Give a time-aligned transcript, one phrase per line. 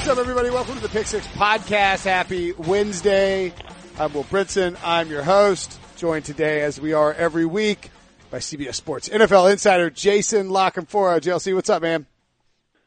[0.00, 0.48] What's up, everybody?
[0.48, 2.04] Welcome to the Pick Six Podcast.
[2.06, 3.52] Happy Wednesday.
[3.98, 4.78] I'm Will Brinson.
[4.82, 7.90] I'm your host, joined today, as we are every week,
[8.30, 11.20] by CBS Sports NFL insider Jason La Canfora.
[11.20, 12.06] JLC, what's up, man?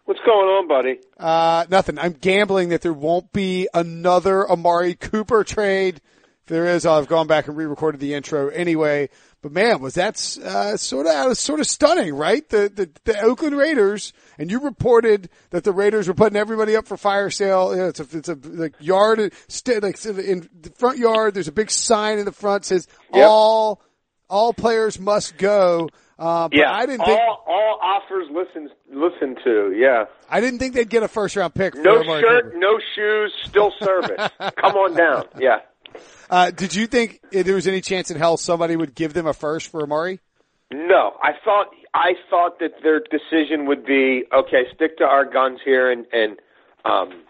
[0.05, 1.01] What's going on, buddy?
[1.19, 1.99] Uh, nothing.
[1.99, 5.97] I'm gambling that there won't be another Amari Cooper trade.
[5.97, 9.09] If there is, I'll have gone back and re-recorded the intro anyway.
[9.43, 12.47] But man, was that uh, sort of sort of stunning, right?
[12.47, 16.87] The, the the Oakland Raiders, and you reported that the Raiders were putting everybody up
[16.87, 17.75] for fire sale.
[17.75, 21.33] You know, it's a it's a like yard, like in the front yard.
[21.33, 23.27] There's a big sign in the front says Yep.
[23.27, 23.81] all
[24.29, 25.89] all players must go.
[26.17, 29.73] Uh, but yeah, I didn't all, think all offers listen listen to.
[29.75, 31.75] Yeah, I didn't think they'd get a first round pick.
[31.75, 34.31] No shirt, no shoes, still service.
[34.55, 35.25] Come on down.
[35.37, 35.59] Yeah,
[36.33, 39.33] Uh, did you think there was any chance in hell somebody would give them a
[39.33, 40.19] first for Amari?
[40.71, 44.63] no, I thought I thought that their decision would be okay.
[44.73, 46.39] Stick to our guns here and and
[46.85, 47.21] um,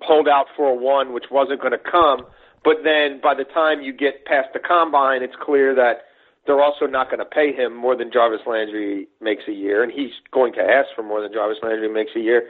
[0.00, 2.20] hold out for a one, which wasn't going to come.
[2.62, 6.02] But then by the time you get past the combine, it's clear that
[6.46, 9.90] they're also not going to pay him more than Jarvis Landry makes a year, and
[9.90, 12.48] he's going to ask for more than Jarvis Landry makes a year.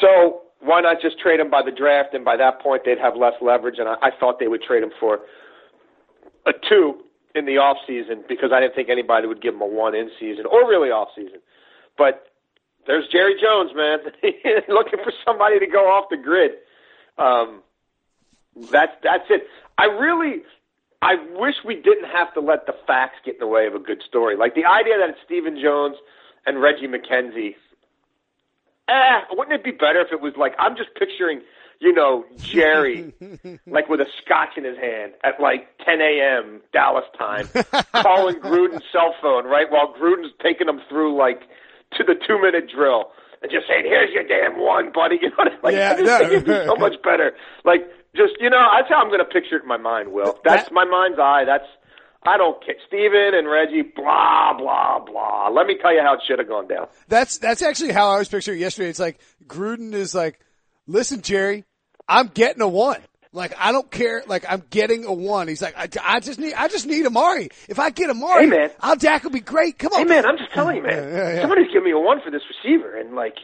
[0.00, 2.14] So why not just trade him by the draft?
[2.14, 3.76] And by that point, they'd have less leverage.
[3.78, 5.20] And I, I thought they would trade him for
[6.46, 7.02] a two
[7.34, 10.10] in the off season because I didn't think anybody would give him a one in
[10.20, 11.40] season or really off season.
[11.96, 12.26] But
[12.86, 13.98] there's Jerry Jones, man,
[14.68, 16.52] looking for somebody to go off the grid.
[17.18, 17.62] Um,
[18.70, 19.46] that's that's it.
[19.78, 20.42] I really,
[21.00, 23.78] I wish we didn't have to let the facts get in the way of a
[23.78, 24.36] good story.
[24.36, 25.96] Like the idea that it's Stephen Jones
[26.46, 27.54] and Reggie McKenzie.
[28.88, 31.40] Eh, wouldn't it be better if it was like I'm just picturing,
[31.80, 33.12] you know, Jerry,
[33.66, 36.60] like with a scotch in his hand at like 10 a.m.
[36.72, 37.48] Dallas time,
[38.02, 41.42] calling Gruden's cell phone, right, while Gruden's taking him through like
[41.96, 45.36] to the two minute drill and just saying, "Here's your damn one, buddy." You know,
[45.36, 46.18] what I- like Yeah, I just no.
[46.18, 47.32] think it'd be so much better.
[47.64, 47.82] Like,
[48.16, 50.12] just you know, that's how I'm going to picture it in my mind.
[50.12, 51.44] Will that's That- my mind's eye.
[51.46, 51.66] That's
[52.24, 52.76] I don't care.
[52.86, 55.48] Stephen and Reggie, blah blah blah.
[55.48, 56.86] Let me tell you how it should have gone down.
[57.08, 58.88] That's that's actually how I was picturing yesterday.
[58.90, 60.38] It's like Gruden is like,
[60.86, 61.64] "Listen, Jerry,
[62.08, 63.00] I'm getting a one.
[63.32, 64.22] Like I don't care.
[64.26, 67.48] Like I'm getting a one." He's like, "I, I just need I just need Amari.
[67.68, 68.70] If I get Amari, Hey, man.
[68.80, 69.78] I'll Dak will be great.
[69.78, 70.92] Come on, Hey man, I'm just telling you, man.
[71.12, 71.40] Yeah, yeah.
[71.40, 73.36] Somebody's giving me a one for this receiver, and like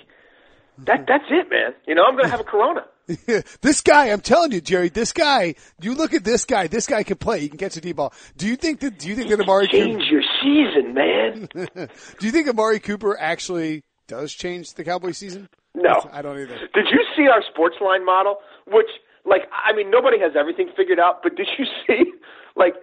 [0.78, 1.06] that.
[1.08, 1.74] That's it, man.
[1.86, 2.84] You know, I'm going to have a Corona.
[3.62, 7.02] this guy, I'm telling you, Jerry, this guy, you look at this guy, this guy
[7.02, 7.40] can play.
[7.40, 8.12] He can catch a deep ball.
[8.36, 11.48] Do you think that, do you think that Amari Cooper, Change your season, man.
[12.18, 15.48] do you think Amari Cooper actually does change the Cowboy season?
[15.74, 16.08] No.
[16.12, 16.58] I don't either.
[16.74, 18.36] Did you see our sports line model?
[18.66, 18.88] Which,
[19.24, 22.12] like, I mean, nobody has everything figured out, but did you see,
[22.56, 22.74] like,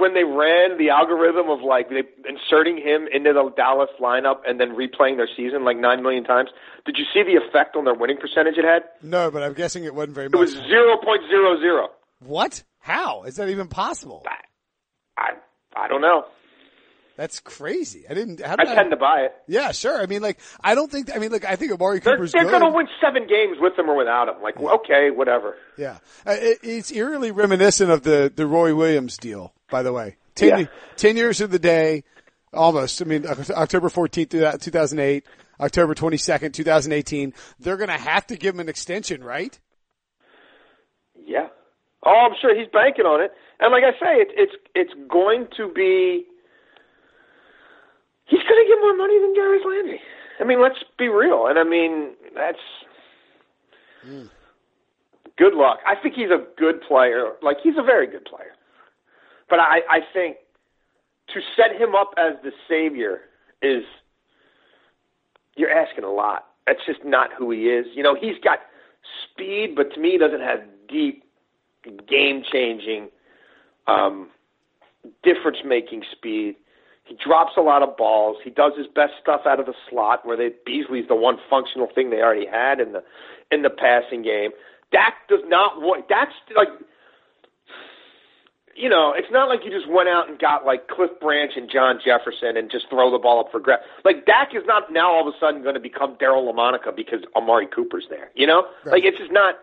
[0.00, 4.58] when they ran the algorithm of like they inserting him into the Dallas lineup and
[4.58, 6.50] then replaying their season like nine million times?
[6.86, 8.82] Did you see the effect on their winning percentage it had?
[9.02, 10.34] No, but I'm guessing it wasn't very much.
[10.34, 11.88] It was zero point zero zero.
[12.20, 12.62] What?
[12.80, 13.24] How?
[13.24, 14.24] Is that even possible?
[14.26, 15.22] I,
[15.76, 16.24] I, I don't know.
[17.20, 18.06] That's crazy.
[18.08, 19.34] I didn't, how I did tend to buy it.
[19.46, 20.00] yeah, sure.
[20.00, 22.46] I mean, like, I don't think, I mean, like, I think Amari They're, Cooper's they're
[22.46, 24.36] going to win seven games with him or without him.
[24.42, 25.54] Like, okay, whatever.
[25.76, 25.98] Yeah.
[26.26, 30.16] Uh, it, it's eerily reminiscent of the, the Roy Williams deal, by the way.
[30.34, 30.64] Ten, Yeah.
[30.96, 32.04] 10 years of the day,
[32.54, 33.02] almost.
[33.02, 35.26] I mean, Oc- October 14th, 2008,
[35.60, 37.34] October 22nd, 2018.
[37.58, 39.60] They're going to have to give him an extension, right?
[41.22, 41.48] Yeah.
[42.02, 43.30] Oh, I'm sure he's banking on it.
[43.60, 46.24] And like I say, it, it's it's going to be.
[48.30, 50.00] He's going to get more money than Jarvis Landry.
[50.38, 51.48] I mean, let's be real.
[51.48, 52.58] And I mean, that's
[55.36, 55.80] good luck.
[55.84, 57.32] I think he's a good player.
[57.42, 58.52] Like he's a very good player.
[59.48, 60.36] But I, I think
[61.34, 63.22] to set him up as the savior
[63.62, 63.82] is
[65.56, 66.46] you're asking a lot.
[66.66, 67.86] That's just not who he is.
[67.94, 68.60] You know, he's got
[69.24, 71.24] speed, but to me, he doesn't have deep,
[72.08, 73.08] game changing,
[73.86, 74.28] um,
[75.22, 76.54] difference making speed.
[77.10, 78.36] He drops a lot of balls.
[78.44, 81.88] He does his best stuff out of the slot, where they Beasley's the one functional
[81.92, 83.02] thing they already had in the
[83.50, 84.52] in the passing game.
[84.92, 86.06] Dak does not want.
[86.08, 86.68] That's like
[88.76, 91.68] you know, it's not like you just went out and got like Cliff Branch and
[91.68, 93.82] John Jefferson and just throw the ball up for grabs.
[94.04, 97.26] Like Dak is not now all of a sudden going to become Daryle Lamonica because
[97.34, 98.30] Amari Cooper's there.
[98.36, 99.56] You know, like it's just not.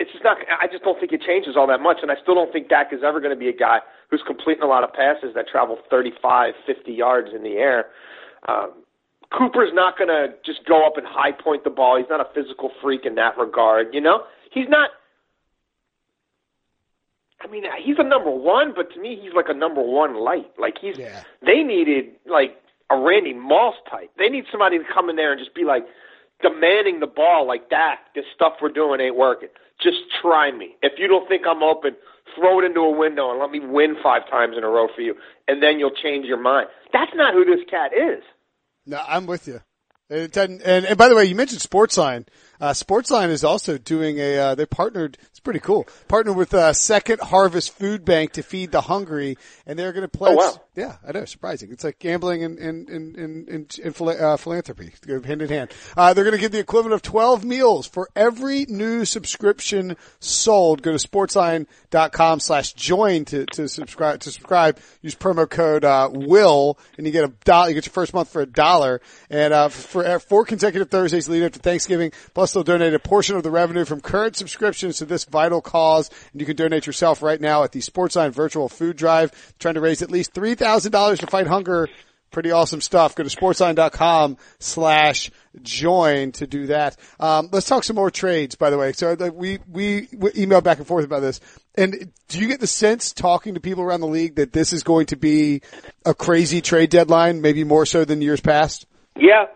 [0.00, 0.38] It's just not.
[0.60, 2.92] I just don't think it changes all that much, and I still don't think Dak
[2.92, 3.78] is ever going to be a guy
[4.10, 7.86] who's completing a lot of passes that travel 35, 50 yards in the air.
[8.48, 8.72] Um,
[9.30, 11.96] Cooper's not going to just go up and high point the ball.
[11.96, 13.94] He's not a physical freak in that regard.
[13.94, 14.90] You know, he's not.
[17.40, 20.50] I mean, he's a number one, but to me, he's like a number one light.
[20.58, 20.98] Like he's.
[20.98, 21.22] Yeah.
[21.46, 22.60] They needed like
[22.90, 24.10] a Randy Moss type.
[24.18, 25.84] They need somebody to come in there and just be like,
[26.42, 28.00] demanding the ball like that.
[28.14, 29.48] This stuff we're doing ain't working.
[29.82, 30.76] Just try me.
[30.82, 31.96] If you don't think I'm open,
[32.36, 35.02] throw it into a window and let me win five times in a row for
[35.02, 35.14] you,
[35.48, 36.68] and then you'll change your mind.
[36.92, 38.22] That's not who this cat is.
[38.86, 39.60] No, I'm with you.
[40.10, 42.26] Doesn't, and, and by the way, you mentioned Sportsline.
[42.64, 46.72] Uh, Sportsline is also doing a, uh, they partnered, it's pretty cool, partnered with uh,
[46.72, 50.60] Second Harvest Food Bank to feed the hungry, and they're going to pledge, Oh, wow.
[50.74, 51.70] yeah, I know, surprising.
[51.72, 55.72] It's like gambling and, and, and, and, and, uh, philanthropy, go hand in hand.
[55.94, 60.80] Uh, they're going to give the equivalent of 12 meals for every new subscription sold.
[60.80, 64.78] Go to sportsline.com slash join to, to subscribe, to subscribe.
[65.02, 68.32] Use promo code, uh, WILL, and you get a dollar, you get your first month
[68.32, 69.02] for a dollar.
[69.28, 72.98] And, uh, for uh, four consecutive Thursdays leading up to Thanksgiving, plus they'll donate a
[72.98, 76.10] portion of the revenue from current subscriptions to this vital cause.
[76.32, 79.80] And you can donate yourself right now at the Sportsline Virtual Food Drive, trying to
[79.80, 81.88] raise at least $3,000 to fight hunger.
[82.30, 83.14] Pretty awesome stuff.
[83.14, 85.30] Go to sportsline.com slash
[85.62, 86.96] join to do that.
[87.20, 88.92] Um, let's talk some more trades, by the way.
[88.92, 91.40] So like, we, we, we emailed back and forth about this.
[91.76, 94.82] And do you get the sense talking to people around the league that this is
[94.82, 95.62] going to be
[96.04, 98.86] a crazy trade deadline, maybe more so than years past?
[99.16, 99.46] Yeah,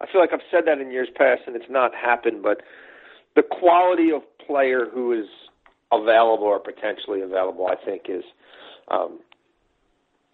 [0.00, 2.42] I feel like I've said that in years past, and it's not happened.
[2.42, 2.62] But
[3.34, 5.26] the quality of player who is
[5.92, 8.24] available or potentially available, I think, is
[8.88, 9.20] um,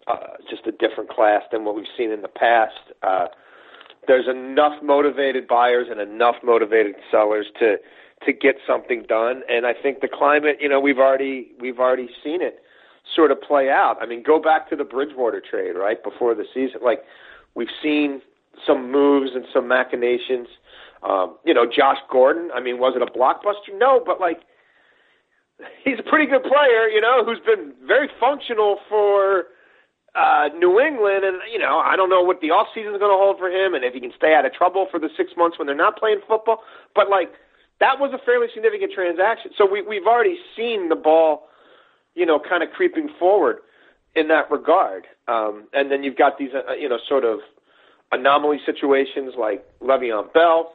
[0.07, 2.93] uh, just a different class than what we've seen in the past.
[3.01, 3.27] Uh,
[4.07, 7.77] there's enough motivated buyers and enough motivated sellers to
[8.25, 12.09] to get something done, and I think the climate, you know, we've already we've already
[12.23, 12.63] seen it
[13.13, 13.97] sort of play out.
[14.01, 16.79] I mean, go back to the Bridgewater trade right before the season.
[16.83, 17.03] Like
[17.55, 18.21] we've seen
[18.65, 20.47] some moves and some machinations.
[21.03, 22.49] Um, you know, Josh Gordon.
[22.53, 23.77] I mean, was it a blockbuster?
[23.77, 24.39] No, but like
[25.83, 26.87] he's a pretty good player.
[26.87, 29.45] You know, who's been very functional for
[30.15, 33.11] uh, New England, and you know, I don't know what the off season is going
[33.11, 35.31] to hold for him, and if he can stay out of trouble for the six
[35.35, 36.59] months when they're not playing football.
[36.95, 37.31] But like
[37.79, 39.51] that was a fairly significant transaction.
[39.57, 41.49] So we we've already seen the ball,
[42.15, 43.57] you know, kind of creeping forward
[44.15, 45.05] in that regard.
[45.27, 47.39] Um, and then you've got these, uh, you know, sort of
[48.13, 50.73] anomaly situations like Le'Veon Bell.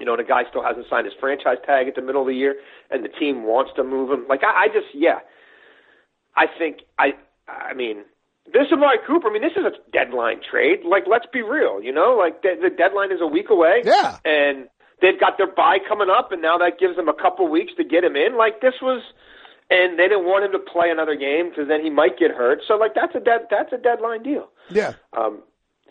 [0.00, 2.34] You know, the guy still hasn't signed his franchise tag at the middle of the
[2.34, 2.56] year,
[2.90, 4.26] and the team wants to move him.
[4.28, 5.18] Like I, I just, yeah,
[6.36, 7.14] I think I,
[7.48, 8.04] I mean,
[8.52, 9.28] this Amari Cooper.
[9.28, 10.80] I mean, this is a deadline trade.
[10.84, 11.82] Like, let's be real.
[11.82, 13.82] You know, like the, the deadline is a week away.
[13.84, 14.18] Yeah.
[14.24, 14.68] and
[15.00, 17.84] they've got their buy coming up, and now that gives them a couple weeks to
[17.84, 18.36] get him in.
[18.36, 19.02] Like this was,
[19.70, 22.60] and they didn't want him to play another game because then he might get hurt.
[22.66, 24.48] So like that's a dead that's a deadline deal.
[24.70, 24.94] Yeah.
[25.16, 25.42] Um,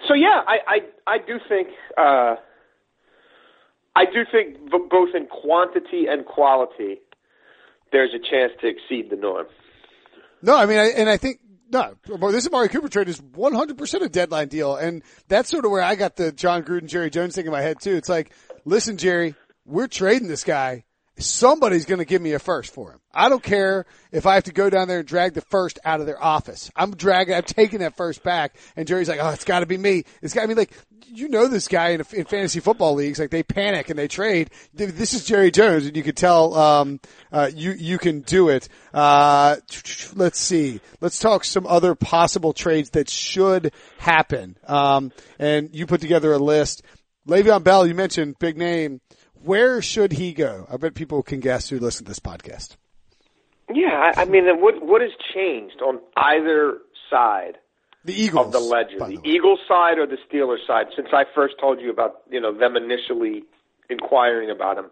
[0.07, 0.79] so yeah, I I,
[1.15, 2.35] I do think uh,
[3.95, 6.97] I do think v- both in quantity and quality,
[7.91, 9.47] there's a chance to exceed the norm.
[10.41, 11.39] No, I mean, I, and I think
[11.69, 11.95] no,
[12.31, 15.95] this Amari Cooper trade is 100% a deadline deal, and that's sort of where I
[15.95, 17.95] got the Jon Gruden, Jerry Jones thing in my head too.
[17.95, 18.31] It's like,
[18.65, 19.35] listen, Jerry,
[19.65, 20.85] we're trading this guy.
[21.19, 22.99] Somebody's going to give me a first for him.
[23.13, 25.99] I don't care if I have to go down there and drag the first out
[25.99, 26.69] of their office.
[26.75, 28.55] I'm dragging, I'm taking that first back.
[28.75, 30.03] And Jerry's like, oh, it's got to be me.
[30.21, 30.71] It's got to be like,
[31.07, 34.51] you know, this guy in, in fantasy football leagues, like they panic and they trade.
[34.73, 36.99] This is Jerry Jones, and you can tell um,
[37.31, 38.67] uh, you you can do it.
[38.93, 39.55] Uh,
[40.15, 40.81] let's see.
[41.01, 44.57] Let's talk some other possible trades that should happen.
[44.67, 46.83] Um, and you put together a list.
[47.27, 49.01] Le'Veon Bell, you mentioned big name.
[49.43, 50.67] Where should he go?
[50.69, 52.75] I bet people can guess who listen to this podcast.
[53.73, 56.79] Yeah, I, I mean, what what has changed on either
[57.09, 57.57] side
[58.05, 59.17] The Eagles of the ledger, the way.
[59.23, 62.75] Eagles side or the Steelers side, since I first told you about you know them
[62.75, 63.43] initially
[63.89, 64.85] inquiring about him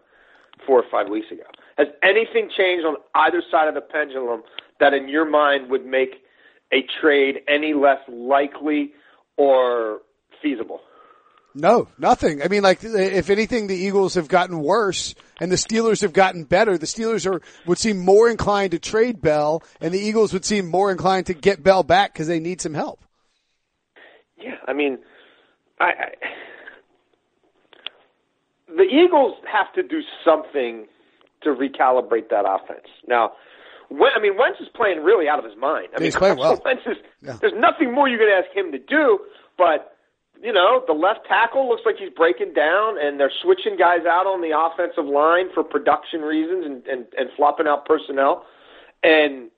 [0.66, 1.42] four or five weeks ago.
[1.78, 4.42] Has anything changed on either side of the pendulum
[4.80, 6.22] that, in your mind, would make
[6.72, 8.92] a trade any less likely
[9.36, 10.00] or
[10.42, 10.80] feasible?
[11.58, 12.42] No, nothing.
[12.42, 16.44] I mean, like, if anything, the Eagles have gotten worse and the Steelers have gotten
[16.44, 16.76] better.
[16.76, 20.66] The Steelers are, would seem more inclined to trade Bell and the Eagles would seem
[20.66, 23.00] more inclined to get Bell back because they need some help.
[24.36, 24.98] Yeah, I mean,
[25.80, 26.08] I, I
[28.68, 30.86] the Eagles have to do something
[31.42, 32.86] to recalibrate that offense.
[33.08, 33.32] Now,
[33.88, 35.88] when, I mean, Wentz is playing really out of his mind.
[35.94, 36.60] I mean, He's playing well.
[36.62, 37.38] Wentz is, Yeah.
[37.40, 39.20] There's nothing more you can ask him to do,
[39.56, 39.95] but
[40.46, 44.26] you know, the left tackle looks like he's breaking down, and they're switching guys out
[44.26, 48.44] on the offensive line for production reasons and and, and flopping out personnel,
[49.02, 49.50] and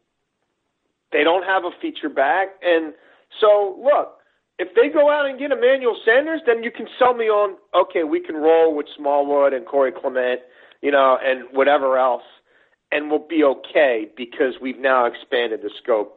[1.13, 2.95] they don't have a feature back, and
[3.39, 4.17] so look,
[4.59, 8.05] if they go out and get Emmanuel Sanders, then you can sell me on okay,
[8.05, 10.41] we can roll with Smallwood and Corey Clement,
[10.81, 12.25] you know, and whatever else,
[12.91, 16.17] and we'll be okay because we've now expanded the scope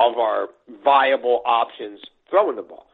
[0.00, 0.48] of our
[0.82, 2.87] viable options throwing the ball.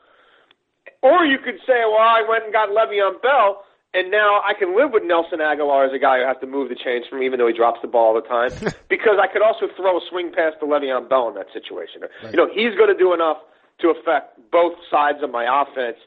[1.04, 4.74] Or you could say, well, I went and got Le'Veon Bell, and now I can
[4.74, 7.38] live with Nelson Agholor as a guy who has to move the chains from, even
[7.38, 8.50] though he drops the ball all the time,
[8.88, 12.02] because I could also throw a swing pass to Le'Veon Bell in that situation.
[12.02, 12.32] Right.
[12.32, 13.36] You know, he's going to do enough
[13.80, 15.98] to affect both sides of my offense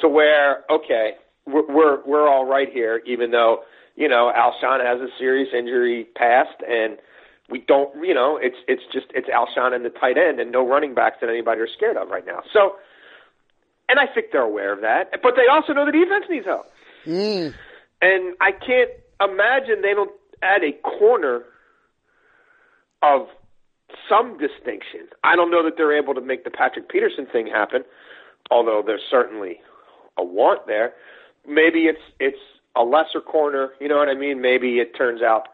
[0.00, 1.12] to where, okay,
[1.46, 3.60] we're we're, we're all right here, even though
[3.96, 6.98] you know Alshon has a serious injury past and
[7.50, 10.66] we don't, you know, it's it's just it's Alshon and the tight end and no
[10.66, 12.42] running backs that anybody are scared of right now.
[12.52, 12.76] So,
[13.88, 16.66] and I think they're aware of that, but they also know the defense needs help.
[17.06, 17.54] Mm.
[18.00, 18.90] And I can't
[19.20, 21.44] imagine they don't add a corner
[23.02, 23.28] of
[24.08, 25.08] some distinction.
[25.24, 27.84] I don't know that they're able to make the Patrick Peterson thing happen,
[28.50, 29.60] although there's certainly
[30.16, 30.92] a want there.
[31.46, 32.38] Maybe it's it's
[32.76, 34.40] a lesser corner, you know what I mean?
[34.40, 35.48] Maybe it turns out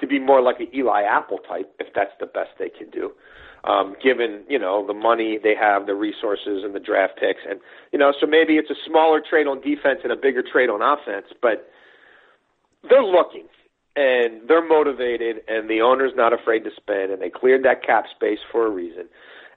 [0.00, 3.12] to be more like an Eli Apple type, if that's the best they can do.
[3.64, 7.58] Um, given you know the money they have, the resources, and the draft picks, and
[7.92, 10.80] you know, so maybe it's a smaller trade on defense and a bigger trade on
[10.80, 11.68] offense, but
[12.88, 13.46] they're looking
[13.96, 18.04] and they're motivated, and the owner's not afraid to spend, and they cleared that cap
[18.14, 19.08] space for a reason,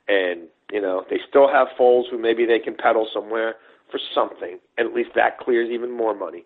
[0.07, 3.55] and you know they still have Foles who maybe they can peddle somewhere
[3.91, 6.43] for something, and at least that clears even more money,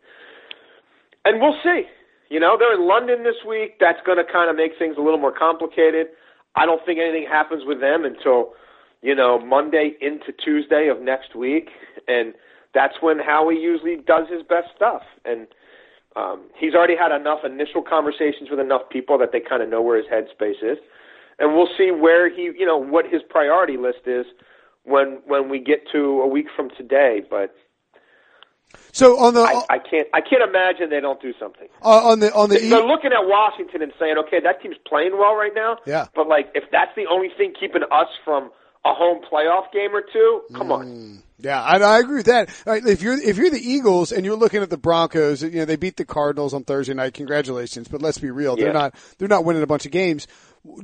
[1.23, 1.83] and we'll see.
[2.29, 3.79] You know, they're in London this week.
[3.79, 6.07] That's going to kind of make things a little more complicated.
[6.55, 8.53] I don't think anything happens with them until,
[9.01, 11.69] you know, Monday into Tuesday of next week.
[12.07, 12.33] And
[12.73, 15.01] that's when Howie usually does his best stuff.
[15.25, 15.47] And
[16.15, 19.81] um, he's already had enough initial conversations with enough people that they kind of know
[19.81, 20.77] where his headspace is.
[21.39, 24.25] And we'll see where he, you know, what his priority list is
[24.83, 27.21] when when we get to a week from today.
[27.29, 27.53] But
[28.91, 31.67] so on the, I, I, can't, I can't imagine they don't do something.
[31.83, 35.11] Uh, on the, on the, they're looking at Washington and saying, okay, that team's playing
[35.13, 35.77] well right now.
[35.85, 36.07] Yeah.
[36.15, 38.51] But like, if that's the only thing keeping us from
[38.85, 40.71] a home playoff game or two, come mm.
[40.71, 41.23] on.
[41.37, 42.49] Yeah, I, I agree with that.
[42.65, 45.65] Right, if you're if you're the Eagles and you're looking at the Broncos, you know
[45.65, 47.13] they beat the Cardinals on Thursday night.
[47.13, 50.27] Congratulations, but let's be real, they're not they're not winning a bunch of games.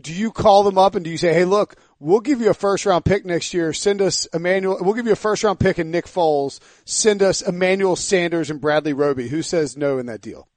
[0.02, 2.54] Do you call them up and do you say, "Hey, look, we'll give you a
[2.54, 3.72] first round pick next year.
[3.72, 4.78] Send us Emmanuel.
[4.82, 6.60] We'll give you a first round pick and Nick Foles.
[6.84, 10.48] Send us Emmanuel Sanders and Bradley Roby." Who says no in that deal?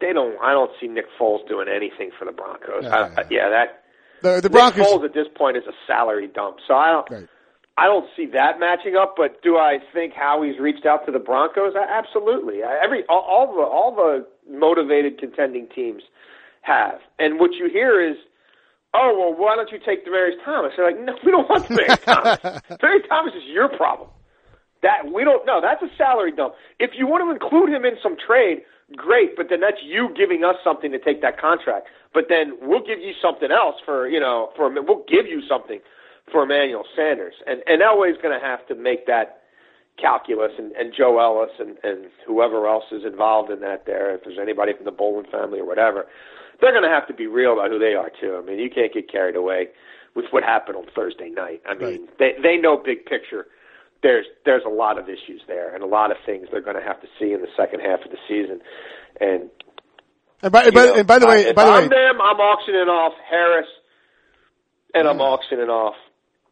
[0.00, 0.36] They don't.
[0.40, 2.84] I don't see Nick Foles doing anything for the Broncos.
[2.84, 3.82] I, I, yeah, that
[4.22, 4.78] the, the Broncos.
[4.78, 6.58] Nick Foles at this point is a salary dump.
[6.68, 7.10] So I don't.
[7.10, 7.28] Right.
[7.78, 11.18] I don't see that matching up, but do I think Howie's reached out to the
[11.18, 11.72] Broncos?
[11.74, 12.58] Absolutely.
[12.62, 16.02] Every all, all the all the motivated contending teams
[16.60, 18.16] have, and what you hear is,
[18.94, 22.02] "Oh well, why don't you take Demaryius Thomas?" They're like, "No, we don't want Demaryius
[22.04, 22.38] Thomas.
[22.70, 24.08] Demaryius Thomas is your problem.
[24.82, 25.60] That we don't know.
[25.60, 26.54] That's a salary dump.
[26.78, 28.62] If you want to include him in some trade,
[28.96, 31.88] great, but then that's you giving us something to take that contract.
[32.14, 35.80] But then we'll give you something else for you know for we'll give you something
[36.30, 37.34] for Emmanuel Sanders.
[37.46, 39.42] And, and Elway's going to have to make that
[40.00, 44.24] calculus, and, and Joe Ellis and, and whoever else is involved in that there, if
[44.24, 46.06] there's anybody from the Bowlen family or whatever,
[46.60, 48.38] they're going to have to be real about who they are, too.
[48.40, 49.68] I mean, you can't get carried away
[50.14, 51.62] with what happened on Thursday night.
[51.68, 52.18] I mean, right.
[52.18, 53.46] they, they know big picture.
[54.02, 56.82] There's there's a lot of issues there, and a lot of things they're going to
[56.82, 58.60] have to see in the second half of the season.
[59.20, 59.50] And
[60.42, 62.20] and by, and by, know, and by the way, I, by the I'm way, them,
[62.20, 63.68] I'm auctioning off Harris,
[64.94, 65.96] and I'm auctioning off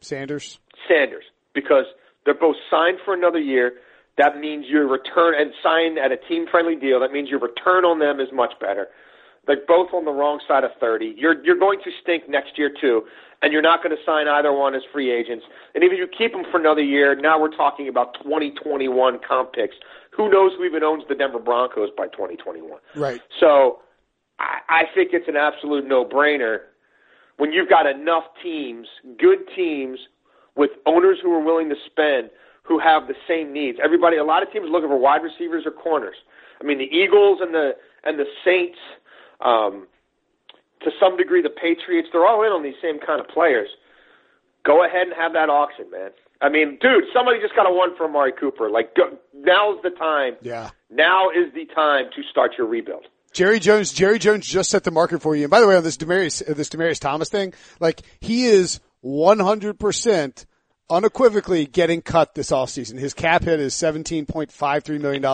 [0.00, 0.58] Sanders?
[0.86, 1.24] Sanders,
[1.54, 1.84] because
[2.24, 3.72] they're both signed for another year.
[4.16, 7.00] That means your return and signed at a team friendly deal.
[7.00, 8.88] That means your return on them is much better.
[9.48, 11.14] They're both on the wrong side of 30.
[11.16, 13.02] You're you're going to stink next year too,
[13.42, 15.44] and you're not going to sign either one as free agents.
[15.74, 19.54] And even if you keep them for another year, now we're talking about 2021 comp
[19.54, 19.74] picks.
[20.16, 22.78] Who knows who even owns the Denver Broncos by 2021?
[22.94, 23.22] Right.
[23.40, 23.80] So
[24.38, 26.58] I, I think it's an absolute no brainer
[27.38, 28.86] when you've got enough teams,
[29.18, 29.98] good teams,
[30.56, 32.30] with owners who are willing to spend,
[32.64, 33.78] who have the same needs.
[33.82, 36.16] Everybody, a lot of teams looking for wide receivers or corners.
[36.60, 38.78] I mean, the Eagles and the and the Saints,
[39.40, 39.87] um,
[40.83, 43.68] to some degree, the Patriots, they're all in on these same kind of players.
[44.64, 46.11] Go ahead and have that auction, man.
[46.40, 48.71] I mean, dude, somebody just got a one for Amari Cooper.
[48.71, 50.37] Like, go, now's the time.
[50.40, 50.71] Yeah.
[50.90, 53.07] Now is the time to start your rebuild.
[53.33, 55.45] Jerry Jones, Jerry Jones just set the market for you.
[55.45, 60.47] And by the way, on this Demaryius, this Demaryius Thomas thing, like he is 100%
[60.90, 62.99] unequivocally getting cut this offseason.
[62.99, 65.25] His cap hit is $17.53 million.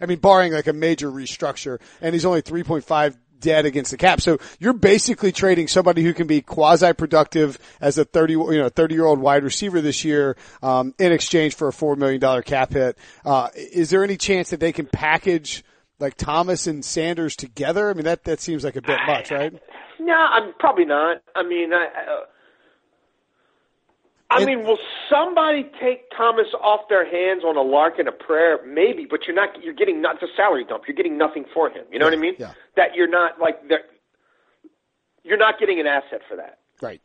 [0.00, 4.20] I mean, barring like a major restructure and he's only 3.5 dead against the cap.
[4.20, 8.68] So you're basically trading somebody who can be quasi productive as a 30, you know,
[8.70, 12.72] 30 year old wide receiver this year, um, in exchange for a $4 million cap
[12.72, 12.98] hit.
[13.24, 15.62] Uh, is there any chance that they can package
[16.00, 17.90] like Thomas and Sanders together?
[17.90, 19.52] I mean, that that seems like a bit much, right?
[20.00, 21.18] No, I'm probably not.
[21.36, 21.86] I mean, I,
[24.30, 24.78] I And- mean, will
[25.10, 28.58] somebody take Thomas off their hands on a lark and a prayer?
[28.66, 29.62] Maybe, but you're not.
[29.62, 30.84] You're getting not it's a salary dump.
[30.88, 31.84] You're getting nothing for him.
[31.92, 32.34] You know what I mean?
[32.38, 32.52] yeah.
[32.76, 33.60] That you're not like.
[35.22, 36.58] You're not getting an asset for that.
[36.82, 37.00] Right.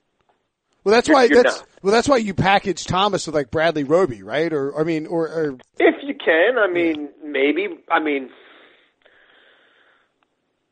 [0.84, 1.68] Well, that's You're- why you're that's not.
[1.84, 4.52] well, that's why you package Thomas with like Bradley Roby, right?
[4.52, 7.68] Or I mean, or, or If you can, I mean, maybe.
[7.92, 8.30] I mean,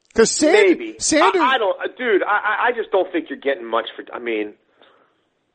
[0.08, 0.96] because maybe.
[1.00, 2.24] Sanders, I, I don't, dude.
[2.24, 4.04] I, I- I just don't think you're getting much for.
[4.14, 4.54] I mean,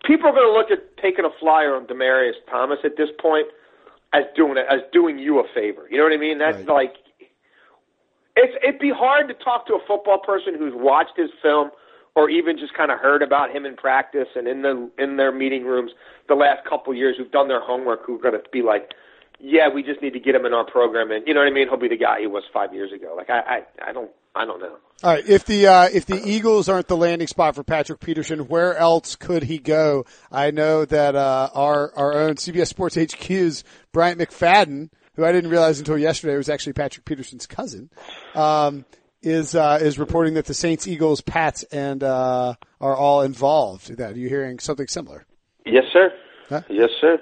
[0.04, 3.46] people are going to look at taking a flyer on Demaryius Thomas at this point
[4.12, 5.86] as doing it as doing you a favor.
[5.90, 6.38] You know what I mean?
[6.38, 6.68] That's Right.
[6.68, 6.94] like
[8.36, 11.70] it's it'd be hard to talk to a football person who's watched his film
[12.14, 15.32] or even just kind of heard about him in practice and in the in their
[15.32, 15.92] meeting rooms
[16.28, 18.92] the last couple of years who've done their homework who're going to be like
[19.40, 21.52] yeah we just need to get him in our program and you know what I
[21.52, 24.10] mean he'll be the guy he was 5 years ago like I I I don't
[24.34, 25.28] I don't know all right.
[25.28, 29.16] If the uh, if the Eagles aren't the landing spot for Patrick Peterson, where else
[29.16, 30.04] could he go?
[30.30, 35.50] I know that uh, our our own CBS Sports HQ's Bryant McFadden, who I didn't
[35.50, 37.90] realize until yesterday was actually Patrick Peterson's cousin,
[38.36, 38.84] um,
[39.22, 43.90] is uh, is reporting that the Saints, Eagles, Pats, and uh, are all involved.
[43.90, 45.26] in That are you hearing something similar?
[45.66, 46.12] yes sir
[46.48, 46.60] Huh?
[46.68, 47.18] yes sir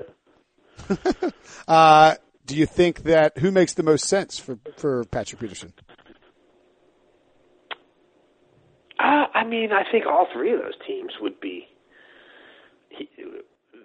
[1.68, 2.14] Uh,
[2.46, 5.72] do you think that who makes the most sense for for Patrick Peterson?
[9.00, 11.66] Uh, I mean, I think all three of those teams would be.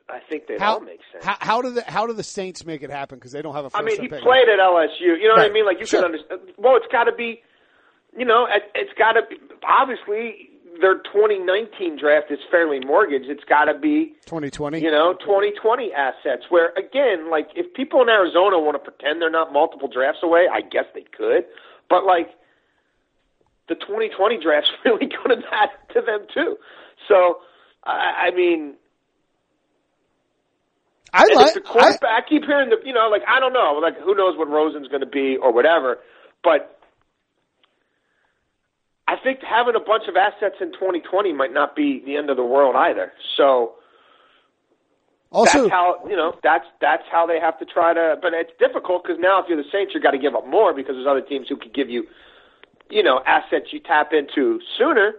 [0.10, 1.26] I think they'd all make sense.
[1.26, 3.18] How, how do the how do the Saints make it happen?
[3.18, 3.70] Because they don't have a.
[3.74, 4.22] I mean, first he round pick.
[4.24, 5.00] played at LSU.
[5.20, 5.66] You know what I mean?
[5.66, 6.02] Like you Sure.
[6.02, 6.42] can understand.
[6.58, 7.42] Well, it's got to be.
[8.18, 9.22] You know, it, it's got to.
[9.28, 13.30] be Obviously, their 2019 draft is fairly mortgaged.
[13.30, 14.14] It's got to be.
[14.26, 14.80] 2020.
[14.82, 16.44] You know, 2020 assets.
[16.50, 20.46] Where again, like if people in Arizona want to pretend they're not multiple drafts away,
[20.52, 21.46] I guess they could.
[21.90, 22.30] But like,
[23.68, 26.58] the 2020 draft's really going to matter to them too.
[27.08, 27.40] So,
[27.84, 28.76] I, I mean,
[31.14, 31.54] I like.
[31.54, 34.38] the quarterback, I keep hearing the, you know, like I don't know, like who knows
[34.38, 36.00] what Rosen's going to be or whatever,
[36.44, 36.76] but
[39.08, 42.38] I think having a bunch of assets in 2020 might not be the end of
[42.38, 43.14] the world either.
[43.38, 43.76] So
[45.32, 48.18] also, that's how you know that's that's how they have to try to.
[48.22, 50.74] But it's difficult because now if you're the Saints, you got to give up more
[50.74, 52.08] because there's other teams who could give you,
[52.90, 55.14] you know, assets you tap into sooner.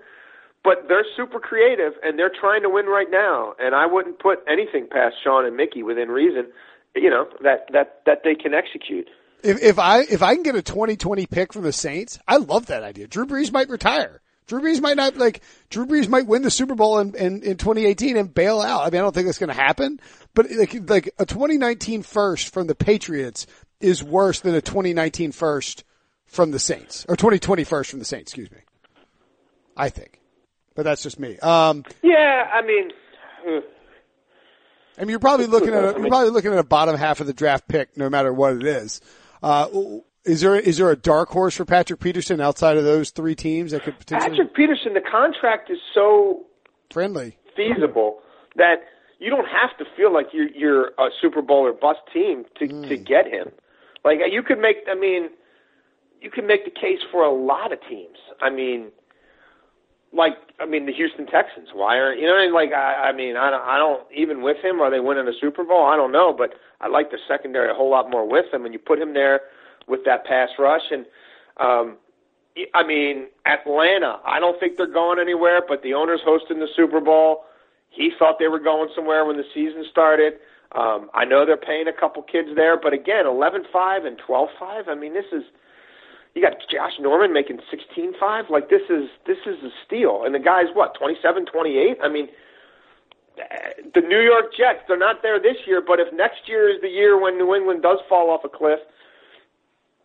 [0.64, 3.55] But they're super creative and they're trying to win right now.
[3.61, 6.48] And I wouldn't put anything past Sean and Mickey within reason,
[6.96, 9.09] you know, that that that they can execute.
[9.44, 12.66] if, if I if I can get a 2020 pick from the Saints, I love
[12.66, 13.07] that idea.
[13.07, 14.20] Drew Brees might retire.
[14.46, 17.57] Drew Brees might not like Drew Brees might win the Super Bowl in, in, in
[17.57, 18.83] 2018 and bail out.
[18.83, 20.00] I mean, I don't think that's going to happen.
[20.35, 23.46] But like like a 2019 first from the Patriots
[23.81, 25.85] is worse than a 2019 first
[26.27, 28.33] from the Saints or 2020 first from the Saints.
[28.33, 28.59] Excuse me.
[29.77, 30.21] I think,
[30.75, 31.39] but that's just me.
[31.39, 32.91] Um, Yeah, I mean.
[34.99, 37.27] I mean, you're probably looking at a, you're probably looking at a bottom half of
[37.27, 39.01] the draft pick, no matter what it is.
[39.43, 39.69] Uh,
[40.25, 43.73] is there is there a dark horse for Patrick Peterson outside of those three teams
[43.73, 46.47] that could potentially Patrick Peterson, the contract is so
[46.91, 47.37] friendly?
[47.57, 48.19] feasible
[48.57, 48.77] that
[49.19, 52.67] you don't have to feel like you're you're a Super Bowl or bust team to
[52.89, 53.51] to get him.
[54.05, 55.31] Like you could make, I mean,
[56.20, 58.18] you can make the case for a lot of teams.
[58.40, 58.90] I mean,
[60.12, 61.68] like I mean the Houston Texans.
[61.74, 62.55] Why are you know I mean?
[62.55, 65.33] Like I, I mean I don't I don't even with him are they winning a
[65.40, 65.87] Super Bowl?
[65.87, 68.72] I don't know, but I like the secondary a whole lot more with him, and
[68.74, 69.40] you put him there
[69.88, 71.07] with that pass rush and.
[71.59, 71.96] um
[72.74, 77.02] I mean, Atlanta, I don't think they're going anywhere, but the owner's hosting the Super
[77.02, 77.44] Bowl.
[77.90, 80.35] He thought they were going somewhere when the season started.
[80.72, 84.48] Um, I know they're paying a couple kids there, but again, eleven five and twelve
[84.59, 84.88] five.
[84.88, 85.42] I mean, this is
[86.37, 88.44] you got Josh Norman making sixteen five.
[88.51, 91.96] Like this is this is a steal, and the guy's what twenty seven, twenty eight.
[92.05, 92.29] I mean,
[93.40, 96.79] eh, the New York Jets, they're not there this year, but if next year is
[96.83, 98.81] the year when New England does fall off a cliff,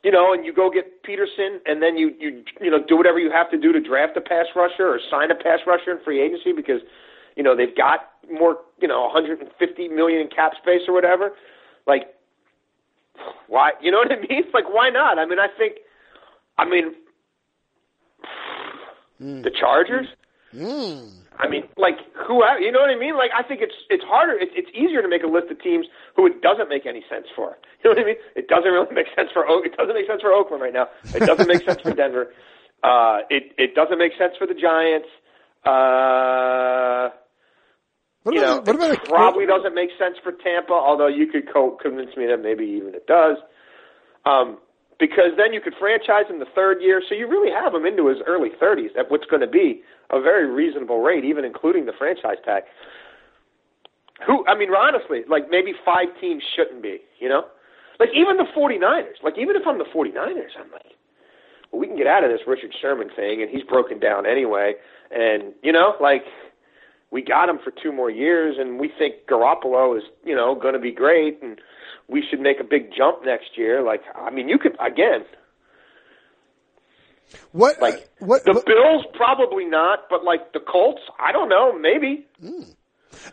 [0.03, 3.19] you know, and you go get Peterson, and then you you you know do whatever
[3.19, 5.99] you have to do to draft a pass rusher or sign a pass rusher in
[6.01, 6.79] free agency because
[7.35, 9.51] you know they've got more you know 150
[9.89, 11.31] million in cap space or whatever.
[11.85, 12.15] Like,
[13.47, 13.71] why?
[13.81, 14.43] You know what I mean?
[14.53, 15.19] Like, why not?
[15.19, 15.75] I mean, I think,
[16.61, 16.93] I mean,
[19.43, 20.07] the Chargers.
[21.39, 21.95] I mean, like
[22.27, 22.43] who?
[22.59, 23.15] You know what I mean?
[23.17, 24.33] Like, I think it's it's harder.
[24.37, 27.27] It's it's easier to make a list of teams who it doesn't make any sense
[27.35, 27.57] for.
[27.83, 28.15] You know what I mean?
[28.35, 29.65] It doesn't really make sense for Oak.
[29.65, 30.85] It doesn't make sense for Oakland right now.
[31.15, 32.31] It doesn't make sense for Denver.
[32.83, 35.07] Uh, it it doesn't make sense for the Giants.
[35.63, 37.13] Uh,
[38.23, 40.73] What you know, what about it probably doesn't make sense for Tampa.
[40.73, 43.37] Although you could co- convince me that maybe even it does.
[44.25, 44.57] Um,
[45.01, 48.07] because then you could franchise him the third year, so you really have him into
[48.07, 51.97] his early 30s at what's going to be a very reasonable rate, even including the
[51.97, 52.63] franchise tag.
[54.27, 54.45] Who?
[54.45, 57.01] I mean, honestly, like maybe five teams shouldn't be.
[57.19, 57.45] You know,
[57.99, 59.17] like even the 49ers.
[59.23, 60.93] Like even if I'm the 49ers, I'm like,
[61.71, 64.75] well, we can get out of this Richard Sherman thing, and he's broken down anyway.
[65.09, 66.23] And you know, like
[67.09, 70.75] we got him for two more years, and we think Garoppolo is you know going
[70.75, 71.59] to be great, and
[72.11, 73.81] we should make a big jump next year.
[73.81, 75.25] Like, I mean, you could again.
[77.51, 77.81] What?
[77.81, 78.43] Like uh, what?
[78.43, 82.27] the what- Bills, probably not, but like the Colts, I don't know, maybe.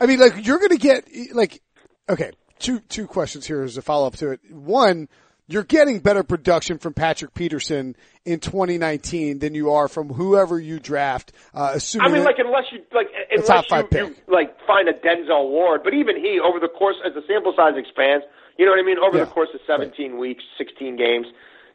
[0.01, 1.61] I mean, like you're going to get like
[2.09, 2.33] okay.
[2.59, 4.41] Two two questions here as a follow up to it.
[4.51, 5.09] One,
[5.49, 10.79] you're getting better production from Patrick Peterson in 2019 than you are from whoever you
[10.79, 11.33] draft.
[11.55, 14.93] Uh, assuming I mean, like unless you like unless you, five you like find a
[14.93, 18.25] Denzel Ward, but even he over the course as the sample size expands,
[18.59, 18.99] you know what I mean?
[18.99, 19.25] Over Yeah.
[19.25, 21.27] the course of 17 weeks, 16 games,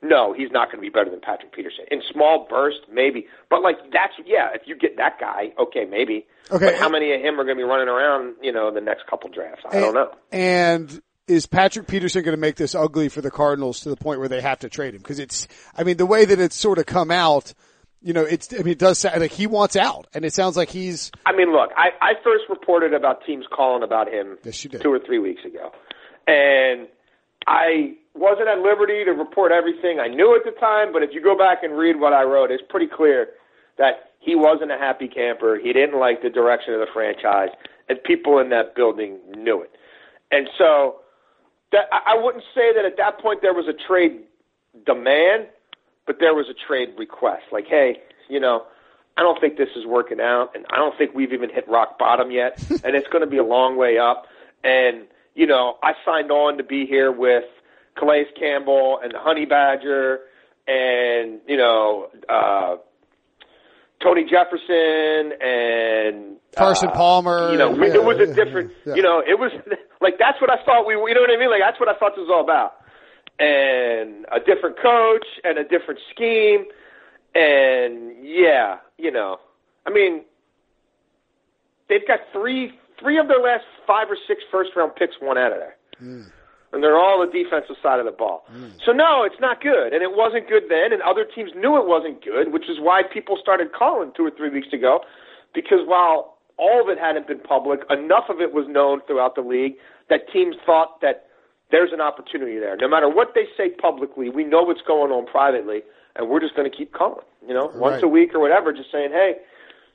[0.03, 1.85] no, he's not going to be better than Patrick Peterson.
[1.89, 4.49] In small bursts, maybe, but like that's yeah.
[4.53, 6.27] If you get that guy, okay, maybe.
[6.51, 6.65] Okay.
[6.65, 8.35] But how many of him are going to be running around?
[8.41, 9.63] You know, the next couple drafts?
[9.71, 10.11] I don't know.
[10.31, 14.19] And is Patrick Peterson going to make this ugly for the Cardinals to the point
[14.19, 15.01] where they have to trade him?
[15.01, 17.53] Because it's, I mean, the way that it's sort of come out,
[18.01, 20.57] you know, it's, I mean, it does sound like he wants out, and it sounds
[20.57, 21.11] like he's.
[21.25, 24.99] I mean, look, I, I first reported about teams calling about him Yes, two or
[24.99, 25.71] three weeks ago,
[26.27, 26.87] and
[27.47, 30.91] I wasn't at liberty to report everything I knew at the time.
[30.91, 33.29] But if you go back and read what I wrote, it's pretty clear
[33.77, 35.57] that he wasn't a happy camper.
[35.61, 37.49] He didn't like the direction of the franchise,
[37.87, 39.71] and people in that building knew it.
[40.31, 40.95] And so,
[41.73, 44.21] that I wouldn't say that at that point there was a trade
[44.85, 45.47] demand,
[46.07, 47.43] but there was a trade request.
[47.51, 47.97] Like, hey,
[48.29, 48.63] you know,
[49.17, 51.99] I don't think this is working out, and I don't think we've even hit rock
[51.99, 54.27] bottom yet, and it's going to be a long way up.
[54.63, 55.03] And
[55.35, 57.43] you know, I signed on to be here with
[57.97, 60.19] Calais Campbell and the Honey Badger,
[60.67, 62.77] and you know, uh,
[64.01, 68.71] Tony Jefferson and Carson uh, Palmer, You know, yeah, it was a different.
[68.85, 68.95] yeah.
[68.95, 69.51] You know, it was
[70.03, 70.93] like that's what I thought we.
[70.93, 71.49] You know what I mean?
[71.49, 72.75] Like that's what I thought this was all about.
[73.39, 76.65] And a different coach and a different scheme,
[77.33, 79.39] and yeah, you know,
[79.87, 80.21] I mean,
[81.89, 85.51] they've got three three of their last five or six first round picks won out
[85.51, 85.75] of there.
[86.01, 86.31] Mm.
[86.71, 88.45] And they're all the defensive side of the ball.
[88.51, 88.71] Mm.
[88.83, 89.93] So no, it's not good.
[89.93, 93.03] And it wasn't good then and other teams knew it wasn't good, which is why
[93.03, 95.01] people started calling two or three weeks ago.
[95.53, 99.41] Because while all of it hadn't been public, enough of it was known throughout the
[99.41, 99.75] league
[100.09, 101.27] that teams thought that
[101.71, 102.77] there's an opportunity there.
[102.77, 105.81] No matter what they say publicly, we know what's going on privately,
[106.15, 107.25] and we're just going to keep calling.
[107.47, 109.37] You know, once a week or whatever, just saying, hey,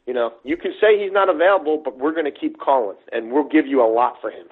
[0.07, 3.31] you know, you can say he's not available, but we're going to keep calling, and
[3.31, 4.47] we'll give you a lot for him.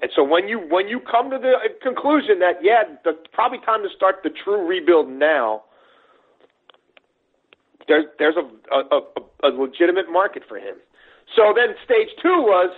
[0.00, 3.58] And so when you when you come to the uh, conclusion that yeah, the probably
[3.64, 5.64] time to start the true rebuild now,
[7.88, 10.76] there's there's a a, a, a legitimate market for him.
[11.34, 12.70] So then stage two was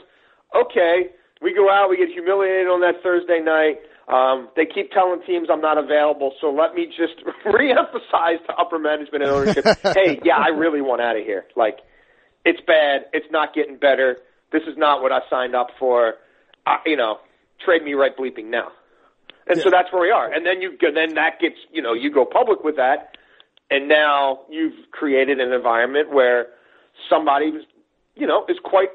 [0.56, 1.10] okay.
[1.42, 3.80] We go out, we get humiliated on that Thursday night.
[4.08, 8.78] Um, they keep telling teams I'm not available, so let me just reemphasize to upper
[8.78, 9.64] management and ownership.
[9.82, 11.44] hey, yeah, I really want out of here.
[11.56, 11.78] Like,
[12.44, 13.06] it's bad.
[13.12, 14.16] It's not getting better.
[14.52, 16.14] This is not what I signed up for.
[16.66, 17.18] Uh, you know,
[17.64, 18.68] trade me right bleeping now.
[19.46, 20.30] And so that's where we are.
[20.32, 23.16] And then you go- then that gets you know you go public with that,
[23.70, 26.46] and now you've created an environment where
[27.08, 27.52] somebody
[28.14, 28.90] you know is quite.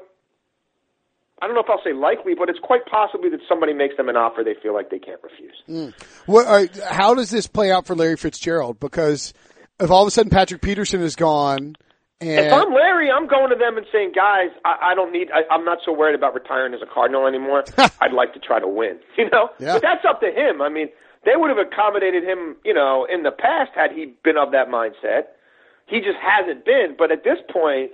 [1.42, 4.08] I don't know if I'll say likely, but it's quite possibly that somebody makes them
[4.08, 5.54] an offer they feel like they can't refuse.
[5.66, 5.88] Hmm.
[6.30, 6.46] What?
[6.46, 8.80] All right, how does this play out for Larry Fitzgerald?
[8.80, 9.34] Because
[9.78, 11.76] if all of a sudden Patrick Peterson is gone,
[12.22, 15.28] and If I'm Larry, I'm going to them and saying, guys, I, I don't need.
[15.30, 17.64] I, I'm not so worried about retiring as a Cardinal anymore.
[18.00, 18.98] I'd like to try to win.
[19.18, 19.74] You know, Yeah.
[19.74, 20.62] but that's up to him.
[20.62, 20.88] I mean,
[21.26, 22.56] they would have accommodated him.
[22.64, 25.24] You know, in the past had he been of that mindset.
[25.86, 26.96] He just hasn't been.
[26.98, 27.90] But at this point,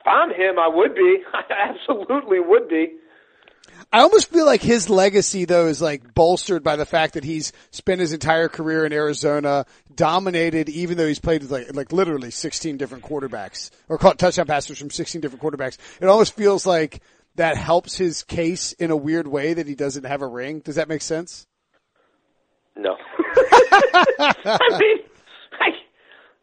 [0.00, 1.18] if I'm him, I would be.
[1.32, 2.94] I absolutely would be.
[3.92, 7.52] I almost feel like his legacy though is like bolstered by the fact that he's
[7.70, 12.30] spent his entire career in Arizona, dominated, even though he's played with like, like literally
[12.30, 15.78] 16 different quarterbacks or caught touchdown passes from 16 different quarterbacks.
[16.00, 17.00] It almost feels like
[17.36, 20.60] that helps his case in a weird way that he doesn't have a ring.
[20.60, 21.46] Does that make sense?
[22.76, 22.96] No.
[24.18, 24.98] I mean,
[25.58, 25.70] I,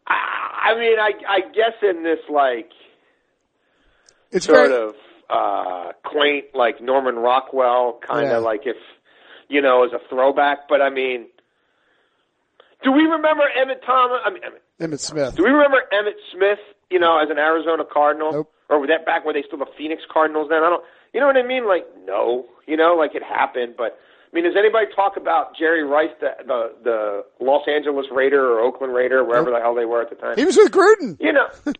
[0.06, 2.70] I, I mean, I, I guess in this like
[4.30, 4.94] It's sort very, of
[5.30, 8.38] uh, quaint, like Norman Rockwell, kind of Yeah.
[8.38, 8.76] like if
[9.48, 10.68] you know, as a throwback.
[10.68, 11.26] But I mean,
[12.84, 14.20] do we remember Emmitt Thomas?
[14.24, 15.34] I mean, Emmitt, Emmitt Smith.
[15.36, 16.58] do we remember Emmitt Smith?
[16.90, 18.52] You know, as an Arizona Cardinal, Nope.
[18.70, 20.48] or was that back where they still the Phoenix Cardinals?
[20.50, 20.84] Then I don't.
[21.12, 21.66] You know what I mean?
[21.66, 22.46] Like, no.
[22.66, 23.98] You know, like it happened, but.
[24.30, 28.60] I mean, does anybody talk about Jerry Rice, the the, the Los Angeles Raider or
[28.60, 29.58] Oakland Raider, wherever Nope.
[29.58, 30.36] the hell they were at the time?
[30.36, 31.16] He was with Gruden.
[31.18, 31.46] You know,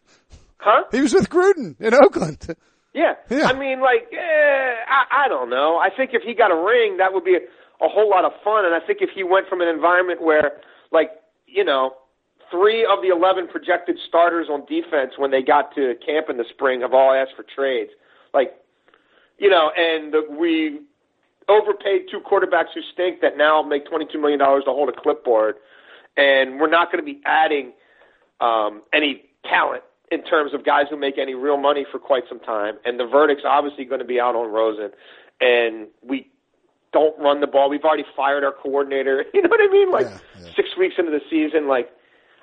[0.59, 0.85] huh?
[0.93, 2.55] He was with Gruden in Oakland.
[2.95, 3.15] Yeah.
[3.31, 3.47] Yeah.
[3.47, 5.79] I mean, like, eh, I, I don't know.
[5.79, 8.33] I think if he got a ring, that would be a, a whole lot of
[8.43, 8.65] fun.
[8.65, 11.11] And I think if he went from an environment where, like,
[11.47, 11.93] you know,
[12.51, 16.45] three of the 11 projected starters on defense when they got to camp in the
[16.49, 17.91] spring have all asked for trades.
[18.33, 18.55] Like,
[19.39, 20.81] you know, and the, we
[21.49, 25.57] overpaid two quarterbacks who stink that now make $22 million to hold a clipboard.
[26.17, 27.73] And we're not going to be adding
[28.41, 32.41] um, any talent in terms of guys who make any real money for quite some
[32.41, 32.75] time.
[32.85, 34.91] And the verdict's obviously going to be out on Rosen.
[35.41, 36.31] And we
[36.93, 37.69] don't run the ball.
[37.71, 39.25] We've already fired our coordinator.
[39.35, 39.91] You know what I mean?
[39.91, 40.51] Like Yeah, yeah.
[40.57, 41.91] six weeks into the season, like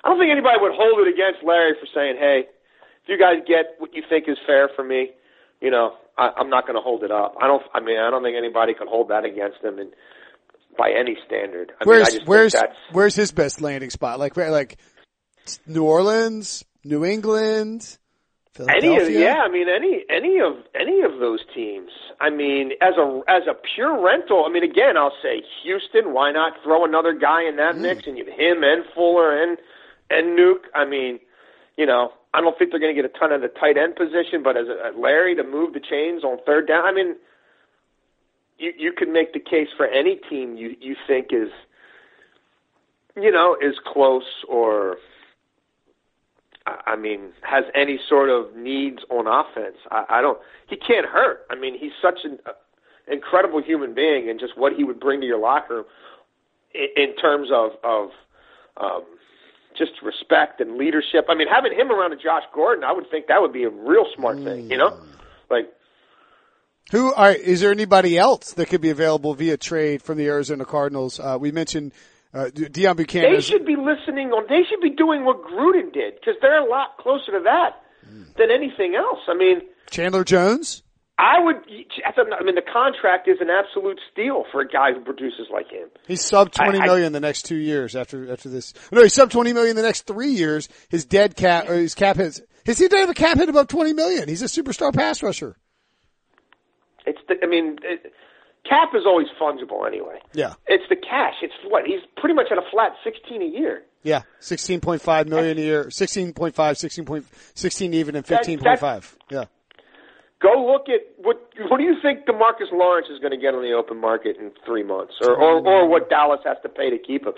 [0.04, 2.46] I don't think anybody would hold it against Larry for saying, "Hey,
[3.02, 5.10] if you guys get what you think is fair for me,
[5.60, 7.62] you know, I, I'm not going to hold it up." I don't.
[7.74, 9.92] I mean, I don't think anybody could hold that against him, and
[10.78, 11.72] by any standard.
[11.80, 12.54] I mean, I Where's just where's
[12.92, 14.20] where's his best landing spot?
[14.20, 14.78] Like like
[15.66, 17.98] New Orleans, New England,
[18.58, 21.90] Any of yeah, I mean any any of any of those teams.
[22.20, 24.44] I mean, as a as a pure rental.
[24.46, 26.12] I mean, again, I'll say Houston.
[26.12, 27.80] Why not throw another guy in that mm.
[27.80, 29.58] mix and you have him and Fuller and
[30.10, 30.64] and Nuke?
[30.74, 31.18] I mean,
[31.76, 33.96] you know, I don't think they're going to get a ton of the tight end
[33.96, 36.86] position, but as a, uh, Larry to move the chains on third down.
[36.86, 37.16] I mean,
[38.58, 41.50] you you could make the case for any team you you think is
[43.16, 44.96] you know is close or
[46.66, 49.76] I mean, has any sort of needs on offense.
[49.90, 50.38] I, I don't.
[50.68, 51.46] He can't hurt.
[51.50, 52.52] I mean, he's such an uh,
[53.10, 55.84] incredible human being, and just what he would bring to your locker room
[56.74, 58.10] in, in terms of of
[58.78, 59.04] um,
[59.78, 61.26] just respect and leadership.
[61.28, 63.70] I mean, having him around a Josh Gordon, I would think that would be a
[63.70, 64.70] real smart thing.
[64.70, 64.98] You know,
[65.50, 65.72] like
[66.90, 70.64] Who are is there anybody else that could be available via trade from the Arizona
[70.64, 71.20] Cardinals?
[71.20, 71.92] Uh, we mentioned
[72.36, 73.22] uh, Deone Bucannon.
[73.30, 74.44] they is- should be listening on.
[74.48, 77.82] They should be doing what Gruden did because they're a lot closer to that
[78.36, 79.20] than anything else.
[79.28, 79.62] I mean.
[79.90, 80.82] Chandler Jones.
[81.18, 81.56] I would.
[81.56, 85.88] I mean, the contract is an absolute steal for a guy who produces like him.
[86.06, 88.74] He's sub twenty I- I- the next two years after after this.
[88.92, 90.68] No, he's sub twenty million the next three years.
[90.90, 92.42] His dead cap or his cap hits.
[92.66, 94.28] His he have a cap hit above twenty million.
[94.28, 95.56] He's a superstar pass rusher.
[97.06, 97.18] It's.
[97.28, 98.12] The, I mean, it,
[98.68, 100.18] cap is always fungible anyway.
[100.32, 101.34] Yeah, It's the cash.
[101.42, 103.82] It's what he's pretty much at a flat sixteen a year.
[104.02, 105.84] yeah, sixteen point five million a year.
[105.86, 109.16] 16.5, 16 point, 16 even, and fifteen point five.
[109.30, 109.44] Yeah,
[110.42, 111.40] Go look at what.
[111.70, 114.52] What do you think DeMarcus Lawrence is going to get on the open market in
[114.66, 117.32] three months, or or, or what Dallas has to pay to keep him?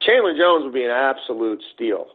[0.00, 2.06] Chandler Jones would be an absolute steal.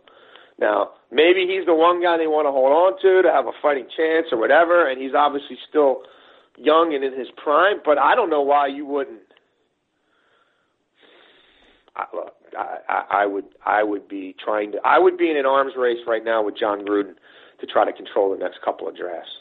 [0.59, 3.51] Now, maybe he's the one guy they want to hold on to to have a
[3.61, 6.03] fighting chance or whatever, and he's obviously still
[6.57, 7.77] young and in his prime.
[7.83, 9.21] But I don't know why you wouldn't.
[11.95, 15.37] I, look, I, I, I would I would be trying to I would be in
[15.37, 17.15] an arms race right now with Jon Gruden
[17.59, 19.31] to try to control the next couple of drafts.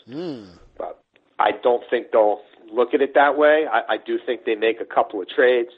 [0.76, 1.02] But
[1.38, 2.40] I don't think they'll
[2.72, 3.64] look at it that way.
[3.70, 5.70] I, I do think they make a couple of trades.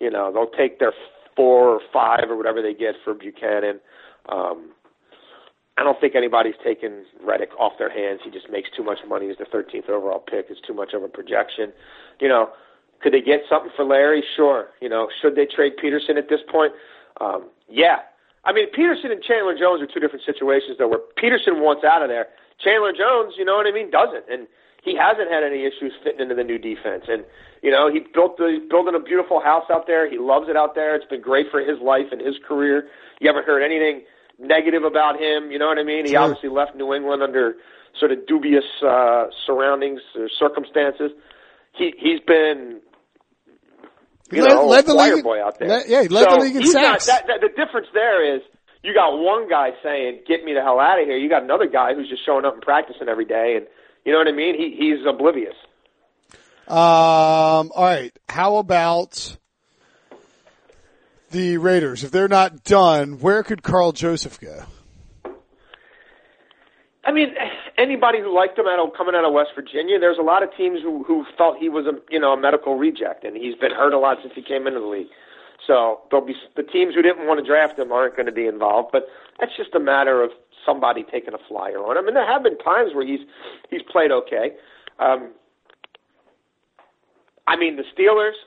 [0.00, 0.92] You know, they'll take their
[1.36, 3.80] four or five or whatever they get for Bucannon.
[4.28, 4.70] Um,
[5.76, 8.20] I don't think anybody's taken Reddick off their hands.
[8.24, 10.46] He just makes too much money as the 13th overall pick.
[10.48, 11.72] It's too much of a projection.
[12.20, 12.50] You know,
[13.02, 14.22] could they get something for Larry?
[14.36, 14.68] Sure.
[14.80, 16.72] You know, should they trade Peterson at this point?
[17.20, 18.06] Um, yeah.
[18.44, 22.02] I mean, Peterson and Chandler Jones are two different situations, though, where Peterson wants out
[22.02, 22.28] of there.
[22.62, 24.24] Chandler Jones, you know what I mean, doesn't.
[24.30, 24.46] And
[24.84, 27.04] he hasn't had any issues fitting into the new defense.
[27.08, 27.24] And,
[27.62, 30.08] you know, he built the, he's building a beautiful house out there.
[30.08, 30.94] He loves it out there.
[30.94, 32.86] It's been great for his life and his career.
[33.18, 34.04] You haven't heard anything
[34.38, 35.50] negative about him.
[35.50, 36.04] You know what I mean?
[36.06, 36.20] He Sure.
[36.20, 37.54] obviously left New England under
[37.98, 41.12] sort of dubious uh, surroundings or circumstances.
[41.72, 42.80] He he's been
[44.32, 45.68] you Led- know led the league- boy out there.
[45.68, 47.06] led- yeah, he led so the league in he's not- sacks.
[47.06, 48.42] that, that, the difference there is
[48.82, 51.66] you got one guy saying "Get me the hell out of here." You got another
[51.66, 53.66] guy who's just showing up and practicing every day, and
[54.04, 54.56] you know what I mean.
[54.56, 55.54] He he's oblivious.
[56.66, 58.12] Um, all right.
[58.28, 59.36] How about
[61.34, 62.04] the Raiders?
[62.04, 64.64] If they're not done, where could Karl Joseph go?
[67.04, 67.34] I mean,
[67.76, 70.48] anybody who liked him out of coming out of West Virginia, there's a lot of
[70.56, 73.72] teams who who felt he was a you know a medical reject, and he's been
[73.72, 75.08] hurt a lot since he came into the league.
[75.66, 78.46] So there'll be the teams who didn't want to draft him aren't going to be
[78.46, 79.06] involved, but
[79.38, 80.30] that's just a matter of
[80.64, 82.06] somebody taking a flyer on him.
[82.06, 83.20] And there have been times where he's
[83.70, 84.52] he's played okay.
[84.98, 85.32] Um,
[87.46, 88.38] I mean, the Steelers,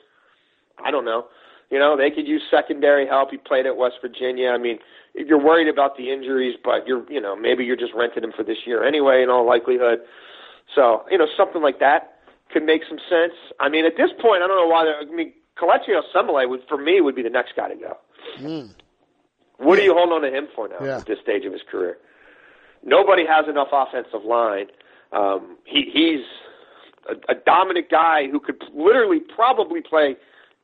[0.84, 1.26] I don't know.
[1.70, 3.30] You know, they could use secondary help.
[3.30, 4.48] He played at West Virginia.
[4.50, 4.78] I mean,
[5.14, 8.32] if you're worried about the injuries, but you're, you know, maybe you're just renting him
[8.34, 9.98] for this year anyway, in all likelihood.
[10.74, 12.18] So, you know, something like that
[12.52, 13.34] could make some sense.
[13.60, 14.84] I mean, at this point, I don't know why.
[14.84, 17.98] they're- I mean, Kelechi Osemele would, for me, would be the next guy to go.
[19.58, 20.98] What are you holding on to him for now Yeah.
[20.98, 21.98] at this stage of his career?
[22.84, 24.66] Nobody has enough offensive line.
[25.12, 26.24] Um, he he's
[27.08, 30.16] a, a dominant guy who could literally probably play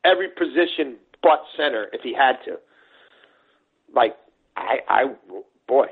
[0.05, 2.59] every position but center if he had to.
[3.95, 4.17] Like
[4.57, 5.05] I, I
[5.67, 5.87] boy,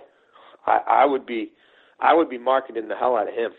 [0.66, 1.52] I, I would be,
[2.00, 3.52] I would be marketing the hell out of him.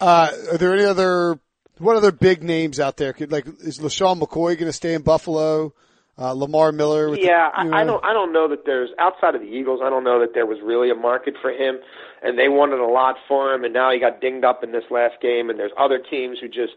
[0.00, 1.38] Uh, are there any other
[1.78, 3.12] what other big names out there?
[3.12, 5.74] Could like is LeSean McCoy going to stay in Buffalo?
[6.18, 7.08] Uh, Lamar Miller.
[7.08, 8.04] With yeah, the, you know, I, I don't.
[8.04, 9.80] I don't know that there's outside of the Eagles.
[9.82, 11.78] I don't know that there was really a market for him,
[12.22, 14.84] and they wanted a lot for him, and now he got dinged up in this
[14.90, 16.76] last game, and there's other teams who just,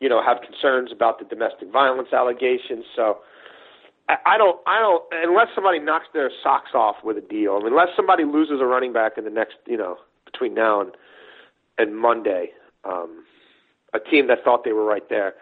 [0.00, 2.84] you know, have concerns about the domestic violence allegations.
[2.96, 3.18] So,
[4.08, 4.58] I, I don't.
[4.66, 5.04] I don't.
[5.12, 8.66] Unless somebody knocks their socks off with a deal, I mean, unless somebody loses a
[8.66, 10.92] running back in the next, you know, between now and
[11.78, 12.50] and Monday,
[12.84, 13.24] um,
[13.94, 15.34] a team that thought they were right there,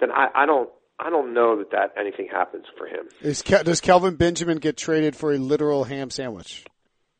[0.00, 0.70] then I, I don't.
[1.00, 3.06] I don't know that that anything happens for him.
[3.20, 6.64] Is does Kelvin Benjamin get traded for a literal ham sandwich?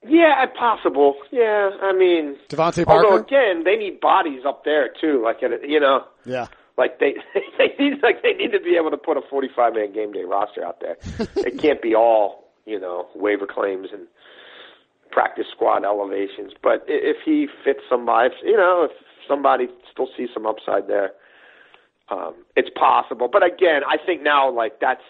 [0.05, 1.14] Yeah, possible.
[1.31, 3.07] Yeah, I mean, DeVante Parker.
[3.07, 5.22] although again, they need bodies up there too.
[5.22, 6.48] Like you know, yeah.
[6.79, 7.14] Like they
[7.59, 10.25] they need like they need to be able to put a 45 man game day
[10.25, 10.97] roster out there.
[11.37, 14.07] it can't be all you know waiver claims and
[15.11, 16.53] practice squad elevations.
[16.62, 18.93] But if he fits somebody, if, you know, if
[19.27, 21.12] somebody still sees some upside there,
[22.11, 23.29] um, it's possible.
[23.31, 25.03] But again, I think now like that's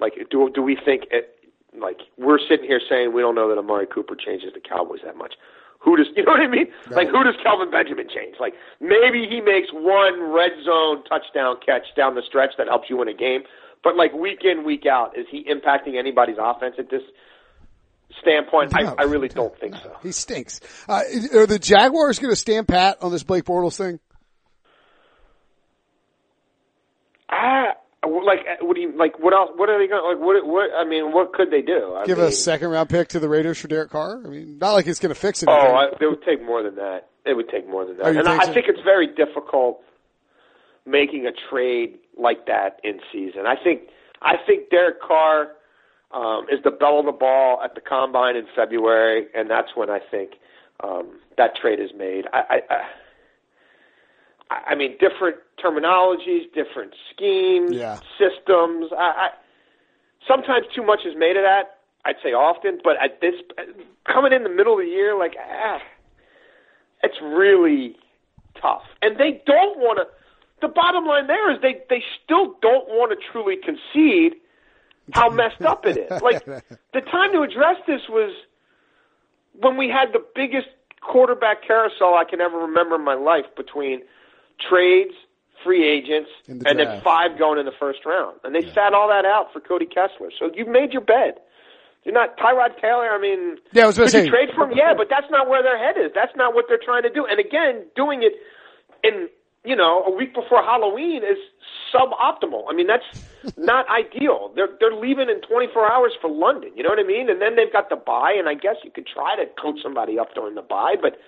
[0.00, 1.34] like do do we think it,
[1.78, 5.16] like we're sitting here saying we don't know that Amari Cooper changes the Cowboys that
[5.16, 5.34] much.
[5.78, 6.66] Who does you know what I mean?
[6.90, 8.36] Like who does Kelvin Benjamin change?
[8.40, 12.96] Like maybe he makes one red zone touchdown catch down the stretch that helps you
[12.96, 13.42] win a game,
[13.84, 17.02] but like week in week out, is he impacting anybody's offense at this
[18.20, 18.72] standpoint?
[18.72, 18.94] No.
[18.98, 19.96] I, I really don't think so.
[20.02, 20.60] He stinks.
[20.88, 21.02] Uh,
[21.34, 24.00] are the Jaguars going to stand pat on this Blake Bortles thing?
[27.30, 29.18] Ah, like what do you like?
[29.18, 29.50] What else?
[29.56, 30.02] What are they going?
[30.02, 30.46] to Like what?
[30.46, 30.70] What?
[30.76, 31.94] I mean, what could they do?
[31.94, 34.20] I Give mean, a second round pick to the Raiders for Derek Carr?
[34.24, 35.60] I mean, not like it's going to fix anything.
[35.60, 37.08] Oh, I, it would take more than that.
[37.24, 38.06] It would take more than that.
[38.06, 38.50] Oh, and I, so?
[38.50, 39.82] I think it's very difficult
[40.86, 43.46] making a trade like that in season.
[43.46, 43.82] I think
[44.22, 45.52] I think Derek Carr
[46.12, 49.90] um, is the belle of the ball at the combine in February, and that's when
[49.90, 50.32] I think
[50.82, 52.26] um, that trade is made.
[52.32, 52.80] I, I, I
[54.50, 58.00] I mean, different terminologies, different schemes, Yeah.
[58.18, 58.90] systems.
[58.96, 59.28] I, I
[60.26, 61.78] sometimes too much is made of that.
[62.04, 63.34] I'd say often, but at this
[64.06, 65.80] coming in the middle of the year, like ah,
[67.02, 67.96] it's really
[68.60, 68.82] tough.
[69.02, 70.06] And they don't want to.
[70.60, 74.34] The bottom line there is they they still don't want to truly concede
[75.12, 76.22] how messed up it is.
[76.22, 76.44] Like
[76.94, 78.34] the time to address this was
[79.60, 80.68] when we had the biggest
[81.00, 84.02] quarterback carousel I can ever remember in my life between
[84.68, 85.12] trades,
[85.64, 88.38] free agents, and then five going in the first round.
[88.44, 90.30] And they sat all that out for Cody Kessler.
[90.38, 91.34] So you've made your bed.
[92.04, 93.10] You're not Tyrod Taylor.
[93.10, 94.76] I mean, Yeah, I was gonna you trade for him?
[94.76, 96.12] Yeah, but that's not where their head is.
[96.14, 97.26] That's not what they're trying to do.
[97.26, 98.32] And again, doing it
[99.04, 99.28] in
[99.64, 101.36] you know a week before Halloween is
[101.92, 102.64] suboptimal.
[102.70, 103.04] I mean, that's
[103.58, 104.52] not ideal.
[104.54, 106.70] They're they're leaving in 24 hours for London.
[106.76, 107.28] You know what I mean?
[107.28, 110.18] And then they've got the bye, and I guess you could try to coach somebody
[110.18, 111.18] up during the bye, but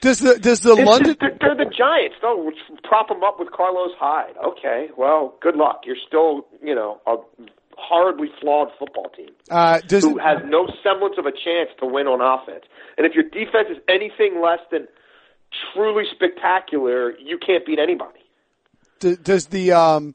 [0.00, 2.16] Does the does the it's London just, they're, they're the Giants.
[2.20, 2.50] They'll
[2.82, 4.34] prop them up with Carlos Hyde.
[4.44, 5.82] Okay, well, good luck.
[5.86, 7.16] You're still you know a
[7.76, 12.06] horribly flawed football team uh, does who has no semblance of a chance to win
[12.06, 12.64] on offense.
[12.96, 14.86] And if your defense is anything less than
[15.72, 18.20] truly spectacular, you can't beat anybody.
[19.00, 20.14] d- does the um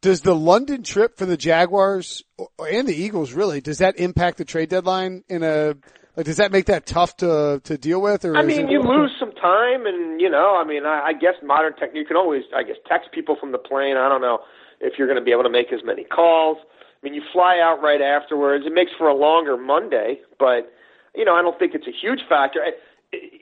[0.00, 2.22] does the London trip for the Jaguars
[2.58, 5.74] and the Eagles really does that impact the trade deadline in a
[6.16, 8.82] like does that make that tough to to deal with or I mean, it- you
[8.82, 11.90] lose some time, and you know, I mean, I, I guess modern tech.
[11.94, 13.96] You can always, I guess, text people from the plane.
[13.96, 14.40] I don't know
[14.80, 16.58] if you're going to be able to make as many calls.
[16.62, 18.64] I mean, you fly out right afterwards.
[18.66, 20.72] It makes for a longer Monday, but
[21.14, 22.60] you know, I don't think it's a huge factor.
[22.60, 22.72] I,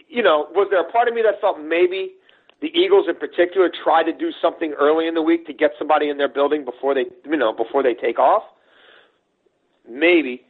[0.09, 2.13] you know, was there a part of me that felt maybe
[2.61, 6.09] the Eagles in particular tried to do something early in the week to get somebody
[6.09, 8.43] in their building before they, you know, before they take off?
[9.89, 10.43] Maybe,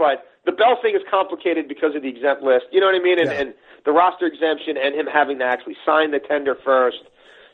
[0.00, 2.64] but the Bell thing is complicated because of the exempt list.
[2.72, 3.20] You know what I mean?
[3.20, 3.40] And, Yeah.
[3.40, 3.54] and
[3.84, 7.02] the roster exemption and him having to actually sign the tender first.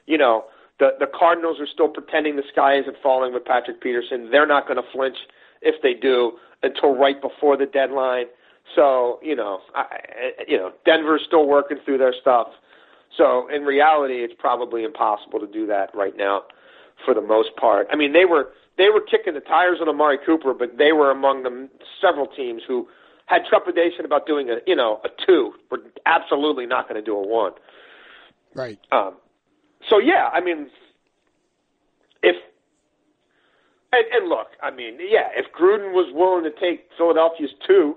[0.07, 0.45] You know,
[0.79, 4.31] the the Cardinals are still pretending the sky isn't falling with Patrick Peterson.
[4.31, 5.17] They're not going to flinch
[5.63, 8.27] if they do until right before the deadline.
[8.77, 9.85] So you know, I,
[10.47, 12.49] you know, Denver's still working through their stuff.
[13.17, 16.43] So in reality, it's probably impossible to do that right now,
[17.05, 17.87] for the most part.
[17.93, 21.11] I mean, they were they were kicking the tires on Amari Cooper, but they were
[21.11, 21.69] among the
[22.01, 22.89] several teams who
[23.27, 25.53] had trepidation about doing a you know a two.
[25.71, 27.53] We're absolutely not going to do a one.
[28.55, 29.15] right Um,
[29.89, 30.69] so yeah, I mean,
[32.23, 32.37] if
[33.93, 37.97] and, and look, I mean, yeah, if Gruden was willing to take Philadelphia's two,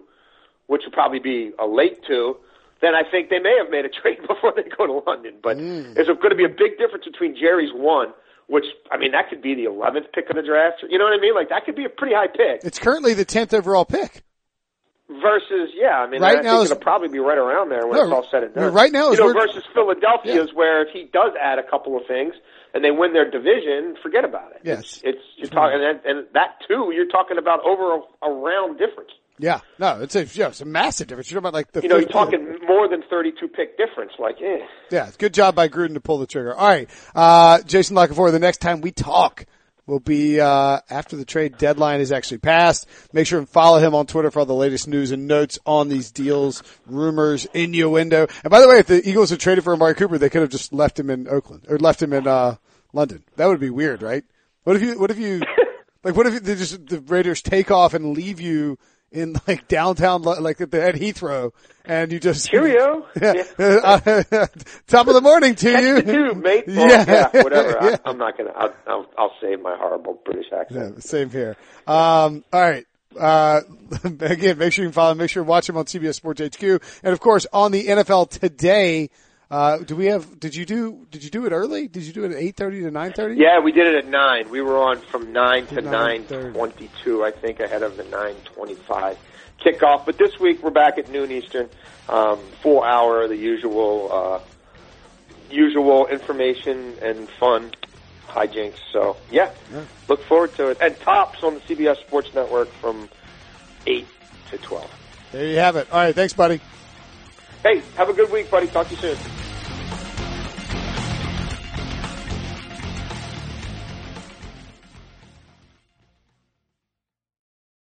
[0.68, 2.38] which would probably be a late two,
[2.82, 5.36] then I think they may have made a trade before they go to London.
[5.42, 5.96] But Mm.
[5.96, 8.14] there's going to be a big difference between Jerry's one,
[8.50, 10.84] which I mean that could be the 11th pick of the draft.
[10.90, 11.34] You know what I mean?
[11.36, 12.62] Like that could be a pretty high pick.
[12.66, 14.24] It's currently the 10th overall pick.
[15.10, 17.82] Versus, yeah, I mean, Right I now think is- it'll probably be right around there
[17.88, 18.72] when No, it's all said and done.
[18.74, 20.54] right now you know, versus Philadelphia's, Yeah.
[20.54, 22.36] where if he does add a couple of things
[22.76, 24.62] and they win their division, forget about it.
[24.64, 25.02] Yes.
[25.04, 28.78] it's, it's you're talking, and, and that too, you're talking about over a, a round
[28.78, 29.10] difference.
[29.42, 31.32] Yeah, no, it's a, yeah, it's a massive difference.
[31.32, 32.12] You're talking about like the You know, you're 15th.
[32.12, 34.12] talking more than 32 pick difference.
[34.20, 34.60] Like, eh.
[34.92, 36.54] Yeah, good job by Gruden to pull the trigger.
[36.54, 39.46] All right, uh, Jason La Canfora, the next time we talk
[39.86, 42.86] will be uh, after the trade deadline is actually passed.
[43.14, 45.90] Make sure and follow him on Twitter for all the latest news and notes on
[45.90, 48.28] these deals, rumors, innuendo.
[48.44, 50.52] And by the way, if the Eagles had traded for Amari Cooper, they could have
[50.52, 52.58] just left him in Oakland or left him in uh,
[52.94, 53.24] London.
[53.38, 54.24] That would be weird, right?
[54.64, 55.00] What if you?
[55.00, 55.42] What if you?
[56.04, 58.78] like, what if they just the Raiders take off and leave you?
[59.12, 61.52] In like downtown, like at the at Heathrow,
[61.84, 63.08] and you just Cheerio.
[63.22, 63.44] yeah.
[64.88, 66.02] Top of the morning to you.
[66.02, 66.66] The tube, mate.
[66.68, 67.06] Well, Yeah.
[67.34, 67.42] yeah.
[67.44, 67.70] whatever.
[67.82, 67.98] Yeah.
[68.06, 68.52] I, I'm not gonna.
[68.56, 70.94] I'll, I'll, I'll save my horrible British accent.
[70.96, 71.58] Yeah, same here.
[71.88, 72.86] Um, all right.
[73.20, 73.62] Uh,
[74.04, 75.18] again, make sure you follow, him.
[75.18, 76.64] make sure you watch him on CBS Sports HQ.
[77.04, 79.10] And of course, on the NFL today,
[79.52, 81.88] uh, do we have, did you do, did you do it early?
[81.88, 82.92] Did you do it at 8.30 to
[83.22, 83.38] 9.30?
[83.38, 84.50] Yeah, we did it at nine.
[84.50, 86.54] We were on from nine to nine 9:30.
[86.54, 89.18] twenty-two, I think, ahead of the nine twenty-five
[89.60, 90.06] kickoff.
[90.06, 91.68] But this week we're back at noon Eastern,
[92.08, 94.40] um, full hour, the usual, uh,
[95.50, 97.72] usual information and fun
[98.28, 98.78] hijinks.
[98.94, 99.52] So yeah,
[100.08, 100.78] look forward to it.
[100.80, 103.10] And tops on the CBS Sports Network from
[103.88, 104.08] eight
[104.52, 104.92] to twelve.
[105.32, 105.88] There you have it.
[105.92, 106.14] All right.
[106.14, 106.62] Thanks, buddy.
[107.64, 108.70] Hey, have a good week, buddy.
[108.70, 109.18] Talk to you soon.